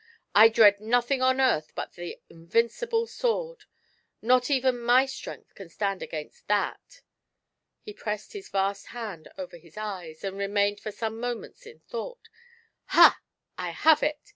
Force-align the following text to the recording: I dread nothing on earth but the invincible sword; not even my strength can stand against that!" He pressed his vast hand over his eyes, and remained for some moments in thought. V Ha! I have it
I 0.33 0.49
dread 0.49 0.79
nothing 0.79 1.21
on 1.21 1.39
earth 1.39 1.73
but 1.75 1.91
the 1.93 2.19
invincible 2.27 3.05
sword; 3.05 3.65
not 4.19 4.49
even 4.49 4.79
my 4.81 5.05
strength 5.05 5.53
can 5.53 5.69
stand 5.69 6.01
against 6.01 6.47
that!" 6.47 7.03
He 7.85 7.93
pressed 7.93 8.33
his 8.33 8.49
vast 8.49 8.87
hand 8.87 9.27
over 9.37 9.57
his 9.57 9.77
eyes, 9.77 10.23
and 10.23 10.39
remained 10.39 10.79
for 10.79 10.91
some 10.91 11.19
moments 11.19 11.67
in 11.67 11.81
thought. 11.81 12.23
V 12.23 12.29
Ha! 12.87 13.21
I 13.59 13.69
have 13.69 14.01
it 14.01 14.19